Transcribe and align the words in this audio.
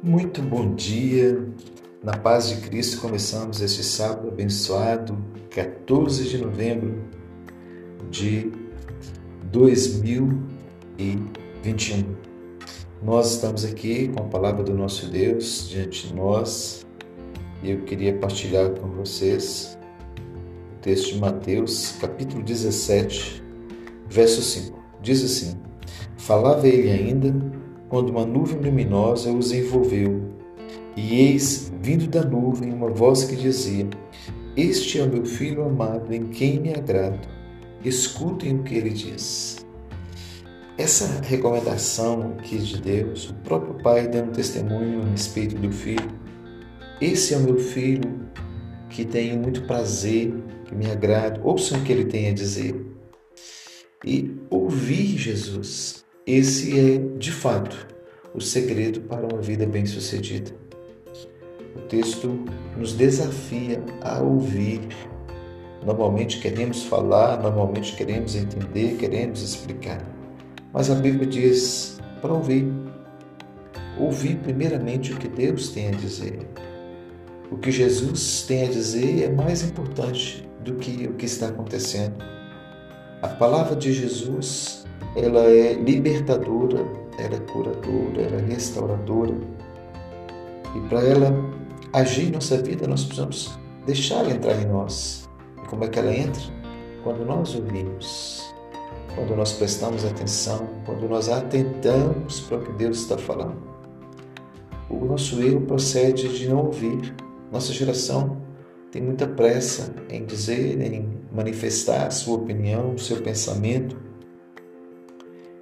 Muito 0.00 0.40
bom 0.40 0.76
dia, 0.76 1.44
na 2.04 2.16
paz 2.16 2.50
de 2.50 2.58
Cristo. 2.58 3.00
Começamos 3.00 3.60
este 3.60 3.82
sábado 3.82 4.28
abençoado, 4.28 5.18
14 5.50 6.28
de 6.28 6.38
novembro 6.38 7.02
de 8.08 8.52
2021. 9.50 12.14
Nós 13.02 13.32
estamos 13.32 13.64
aqui 13.64 14.06
com 14.06 14.22
a 14.22 14.26
palavra 14.28 14.62
do 14.62 14.72
nosso 14.72 15.10
Deus 15.10 15.68
diante 15.68 16.06
de 16.06 16.14
nós 16.14 16.86
e 17.60 17.72
eu 17.72 17.80
queria 17.80 18.16
partilhar 18.16 18.70
com 18.70 18.86
vocês 18.90 19.76
o 20.76 20.80
texto 20.80 21.14
de 21.14 21.18
Mateus, 21.18 21.96
capítulo 22.00 22.44
17, 22.44 23.42
verso 24.08 24.42
5. 24.42 24.78
Diz 25.02 25.24
assim: 25.24 25.60
Falava 26.16 26.68
ele 26.68 26.88
ainda 26.88 27.34
quando 27.88 28.10
uma 28.10 28.24
nuvem 28.24 28.60
luminosa 28.60 29.32
os 29.32 29.52
envolveu. 29.52 30.20
E 30.96 31.14
eis, 31.20 31.72
vindo 31.80 32.06
da 32.06 32.24
nuvem, 32.24 32.72
uma 32.72 32.90
voz 32.90 33.24
que 33.24 33.36
dizia: 33.36 33.88
Este 34.56 34.98
é 34.98 35.04
o 35.04 35.08
meu 35.08 35.24
filho 35.24 35.64
amado, 35.64 36.12
em 36.12 36.26
quem 36.26 36.60
me 36.60 36.74
agrado. 36.74 37.26
Escutem 37.84 38.56
o 38.56 38.62
que 38.62 38.74
ele 38.74 38.90
diz. 38.90 39.64
Essa 40.76 41.20
recomendação 41.22 42.34
aqui 42.38 42.58
de 42.58 42.80
Deus, 42.80 43.30
o 43.30 43.34
próprio 43.34 43.74
Pai 43.82 44.06
dando 44.06 44.32
testemunho 44.32 45.02
a 45.02 45.10
respeito 45.10 45.56
do 45.56 45.72
filho. 45.72 46.08
Esse 47.00 47.34
é 47.34 47.36
o 47.36 47.40
meu 47.40 47.58
filho 47.58 48.28
que 48.88 49.04
tenho 49.04 49.38
muito 49.38 49.62
prazer, 49.62 50.32
que 50.66 50.74
me 50.74 50.90
agrada. 50.90 51.40
Ouçam 51.42 51.78
o 51.78 51.84
que 51.84 51.92
ele 51.92 52.04
tem 52.04 52.28
a 52.28 52.32
dizer. 52.32 52.74
E 54.04 54.36
ouvir 54.50 55.16
Jesus 55.16 56.04
esse 56.28 56.78
é, 56.78 56.98
de 57.16 57.32
fato, 57.32 57.88
o 58.34 58.40
segredo 58.40 59.00
para 59.00 59.26
uma 59.26 59.40
vida 59.40 59.64
bem-sucedida. 59.64 60.50
O 61.74 61.80
texto 61.88 62.44
nos 62.76 62.92
desafia 62.92 63.82
a 64.02 64.20
ouvir. 64.20 64.80
Normalmente 65.86 66.38
queremos 66.38 66.82
falar, 66.82 67.42
normalmente 67.42 67.96
queremos 67.96 68.36
entender, 68.36 68.98
queremos 68.98 69.40
explicar. 69.40 70.04
Mas 70.70 70.90
a 70.90 70.96
Bíblia 70.96 71.26
diz 71.26 71.98
para 72.20 72.34
ouvir. 72.34 72.70
Ouvir 73.98 74.36
primeiramente 74.36 75.14
o 75.14 75.16
que 75.16 75.28
Deus 75.28 75.70
tem 75.70 75.88
a 75.88 75.92
dizer. 75.92 76.40
O 77.50 77.56
que 77.56 77.70
Jesus 77.70 78.42
tem 78.42 78.66
a 78.66 78.70
dizer 78.70 79.22
é 79.22 79.28
mais 79.30 79.62
importante 79.62 80.46
do 80.62 80.74
que 80.74 81.06
o 81.06 81.14
que 81.14 81.24
está 81.24 81.48
acontecendo. 81.48 82.22
A 83.22 83.28
palavra 83.28 83.74
de 83.74 83.94
Jesus 83.94 84.77
ela 85.16 85.44
é 85.44 85.74
libertadora, 85.74 86.84
ela 87.18 87.36
é 87.36 87.40
curadora, 87.52 88.22
ela 88.22 88.36
é 88.36 88.44
restauradora. 88.46 89.34
E 90.74 90.80
para 90.88 91.00
ela 91.00 91.32
agir 91.92 92.28
em 92.28 92.32
nossa 92.32 92.60
vida, 92.62 92.86
nós 92.86 93.04
precisamos 93.04 93.58
deixar 93.86 94.20
ela 94.20 94.32
entrar 94.32 94.60
em 94.60 94.66
nós. 94.66 95.28
E 95.62 95.68
como 95.68 95.84
é 95.84 95.88
que 95.88 95.98
ela 95.98 96.14
entra? 96.14 96.42
Quando 97.02 97.24
nós 97.24 97.54
ouvimos, 97.54 98.54
quando 99.14 99.34
nós 99.34 99.52
prestamos 99.52 100.04
atenção, 100.04 100.68
quando 100.84 101.08
nós 101.08 101.28
atentamos 101.28 102.40
para 102.40 102.58
o 102.58 102.62
que 102.62 102.72
Deus 102.72 102.98
está 102.98 103.18
falando. 103.18 103.56
O 104.88 105.04
nosso 105.04 105.42
erro 105.42 105.62
procede 105.62 106.28
de 106.28 106.48
não 106.48 106.66
ouvir. 106.66 107.14
Nossa 107.50 107.72
geração 107.72 108.38
tem 108.90 109.02
muita 109.02 109.26
pressa 109.26 109.94
em 110.08 110.24
dizer, 110.24 110.80
em 110.80 111.08
manifestar 111.32 112.10
sua 112.10 112.36
opinião, 112.36 112.96
seu 112.96 113.20
pensamento, 113.20 113.96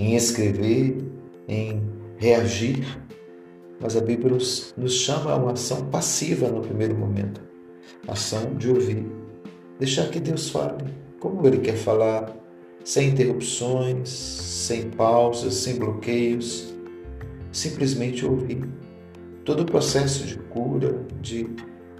em 0.00 0.16
escrever, 0.16 0.96
em 1.46 1.82
reagir, 2.16 2.86
mas 3.78 3.96
a 3.96 4.00
Bíblia 4.00 4.32
nos, 4.32 4.74
nos 4.76 4.94
chama 4.94 5.32
a 5.32 5.36
uma 5.36 5.52
ação 5.52 5.86
passiva 5.90 6.48
no 6.48 6.62
primeiro 6.62 6.96
momento 6.96 7.40
ação 8.08 8.54
de 8.54 8.70
ouvir. 8.70 9.06
Deixar 9.78 10.08
que 10.08 10.18
Deus 10.18 10.48
fale 10.48 10.84
como 11.20 11.46
Ele 11.46 11.58
quer 11.58 11.76
falar, 11.76 12.34
sem 12.82 13.10
interrupções, 13.10 14.08
sem 14.08 14.90
pausas, 14.90 15.54
sem 15.54 15.76
bloqueios. 15.76 16.74
Simplesmente 17.52 18.24
ouvir. 18.24 18.66
Todo 19.44 19.62
o 19.62 19.66
processo 19.66 20.24
de 20.24 20.38
cura, 20.38 21.04
de 21.20 21.46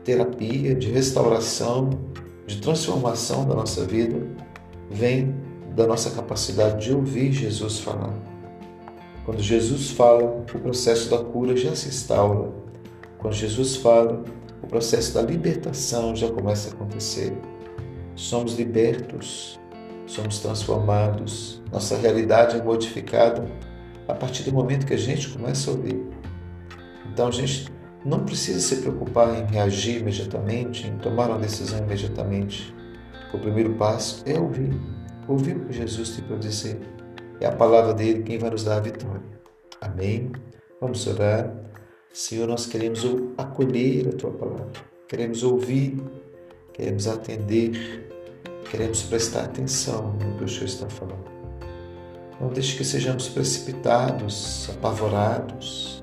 terapia, 0.05 0.75
de 0.75 0.91
restauração, 0.91 1.91
de 2.47 2.61
transformação 2.63 3.47
da 3.47 3.55
nossa 3.55 3.85
vida 3.85 4.27
vem 4.91 5.35
da 5.75 5.87
nossa 5.87 6.11
capacidade 6.11 6.85
de 6.85 6.95
ouvir 6.95 7.33
Jesus 7.33 7.79
falar. 7.81 8.15
Quando 9.25 9.43
Jesus 9.43 9.91
fala, 9.91 10.25
o 10.25 10.59
processo 10.59 11.11
da 11.11 11.19
cura 11.19 11.57
já 11.57 11.75
se 11.77 11.89
instaura. 11.89 12.51
Quando 13.19 13.35
Jesus 13.35 13.77
fala, 13.77 14.25
o 14.63 14.67
processo 14.67 15.15
da 15.15 15.23
libertação 15.23 16.17
já 16.17 16.29
começa 16.31 16.71
a 16.71 16.73
acontecer. 16.73 17.37
Somos 18.17 18.55
libertos, 18.55 19.59
somos 20.07 20.41
transformados, 20.41 21.63
nossa 21.73 21.97
realidade 21.97 22.57
é 22.57 22.63
modificada 22.63 23.47
a 24.09 24.15
partir 24.15 24.43
do 24.43 24.53
momento 24.53 24.87
que 24.87 24.95
a 24.95 24.99
gente 24.99 25.29
começa 25.29 25.71
a 25.71 25.75
ouvir. 25.75 26.05
Então 27.13 27.29
a 27.29 27.31
gente 27.31 27.71
não 28.05 28.21
precisa 28.21 28.61
se 28.61 28.77
preocupar 28.83 29.39
em 29.39 29.47
reagir 29.47 30.01
imediatamente, 30.01 30.87
em 30.87 30.99
tomar 30.99 31.29
uma 31.29 31.39
decisão 31.39 31.79
imediatamente. 31.79 32.75
O 33.33 33.39
primeiro 33.39 33.75
passo 33.75 34.23
é 34.27 34.39
ouvir. 34.39 34.73
Ouvir 35.29 35.57
o 35.57 35.67
que 35.67 35.73
Jesus 35.73 36.11
tem 36.11 36.25
para 36.25 36.37
dizer. 36.37 36.79
É 37.41 37.47
a 37.47 37.53
palavra 37.53 37.95
dele 37.95 38.23
quem 38.23 38.39
vai 38.39 38.51
nos 38.51 38.65
dar 38.65 38.77
a 38.77 38.81
vitória. 38.81 39.23
Amém? 39.81 40.31
Vamos 40.81 41.07
orar. 41.07 41.51
Senhor, 42.13 42.47
nós 42.49 42.67
queremos 42.67 43.07
acolher 43.39 44.09
a 44.09 44.13
tua 44.13 44.33
palavra, 44.33 44.73
queremos 45.09 45.45
ouvir, 45.45 45.97
queremos 46.73 47.07
atender, 47.07 48.11
queremos 48.69 49.05
prestar 49.05 49.45
atenção 49.45 50.15
no 50.15 50.37
que 50.37 50.45
o 50.45 50.49
Senhor 50.49 50.65
está 50.65 50.89
falando. 50.89 51.31
Não 52.41 52.49
deixe 52.49 52.77
que 52.77 52.85
sejamos 52.85 53.29
precipitados, 53.29 54.69
apavorados. 54.71 56.03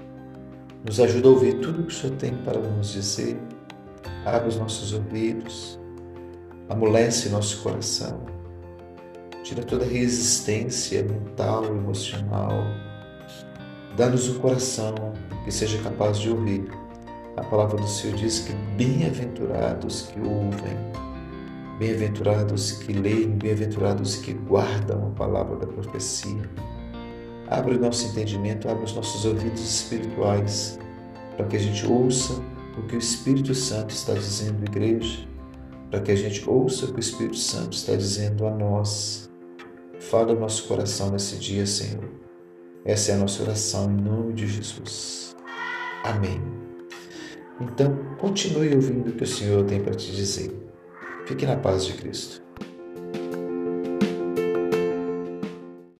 Nos 0.85 0.99
ajuda 0.99 1.27
a 1.27 1.31
ouvir 1.31 1.59
tudo 1.59 1.81
o 1.81 1.85
que 1.85 1.93
o 1.93 1.95
Senhor 1.95 2.15
tem 2.15 2.33
para 2.37 2.59
nos 2.59 2.93
dizer. 2.93 3.37
Abra 4.25 4.47
os 4.47 4.57
nossos 4.57 4.93
ouvidos, 4.93 5.77
amolece 6.69 7.29
nosso 7.29 7.61
coração 7.61 8.36
tira 9.47 9.63
toda 9.63 9.85
resistência 9.85 11.01
mental, 11.03 11.63
emocional. 11.67 12.51
Dá-nos 13.95 14.27
um 14.27 14.39
coração 14.39 14.93
que 15.45 15.51
seja 15.51 15.81
capaz 15.81 16.19
de 16.19 16.29
ouvir. 16.29 16.69
A 17.37 17.43
palavra 17.43 17.77
do 17.77 17.87
Senhor 17.87 18.17
diz 18.17 18.39
que 18.39 18.51
bem-aventurados 18.75 20.01
que 20.01 20.19
ouvem, 20.19 20.75
bem-aventurados 21.79 22.73
que 22.73 22.91
leem, 22.91 23.29
bem-aventurados 23.37 24.17
que 24.17 24.33
guardam 24.33 25.07
a 25.07 25.11
palavra 25.11 25.55
da 25.55 25.67
profecia. 25.67 26.41
Abre 27.47 27.75
o 27.75 27.79
nosso 27.79 28.05
entendimento, 28.07 28.67
abre 28.67 28.83
os 28.83 28.93
nossos 28.93 29.23
ouvidos 29.23 29.61
espirituais 29.61 30.77
para 31.37 31.45
que 31.45 31.55
a 31.55 31.59
gente 31.59 31.87
ouça 31.87 32.33
o 32.77 32.81
que 32.81 32.97
o 32.97 32.99
Espírito 32.99 33.55
Santo 33.55 33.91
está 33.91 34.13
dizendo 34.13 34.61
à 34.63 34.65
igreja, 34.65 35.25
para 35.89 36.01
que 36.01 36.11
a 36.11 36.15
gente 36.17 36.47
ouça 36.49 36.85
o 36.85 36.89
que 36.89 36.97
o 36.97 36.99
Espírito 36.99 37.37
Santo 37.37 37.77
está 37.77 37.95
dizendo 37.95 38.45
a 38.45 38.51
nós. 38.51 39.26
Fala 40.09 40.31
o 40.31 40.39
nosso 40.39 40.69
coração 40.69 41.11
nesse 41.11 41.35
dia, 41.35 41.65
Senhor. 41.65 42.09
Essa 42.85 43.11
é 43.11 43.15
a 43.15 43.17
nossa 43.17 43.43
oração 43.43 43.91
em 43.91 44.01
nome 44.01 44.33
de 44.33 44.47
Jesus. 44.47 45.35
Amém. 46.01 46.41
Então, 47.59 47.93
continue 48.17 48.73
ouvindo 48.73 49.09
o 49.09 49.13
que 49.13 49.25
o 49.25 49.27
Senhor 49.27 49.65
tem 49.65 49.81
para 49.81 49.93
te 49.93 50.09
dizer. 50.13 50.49
Fique 51.25 51.45
na 51.45 51.57
paz 51.57 51.85
de 51.85 51.93
Cristo. 51.93 52.41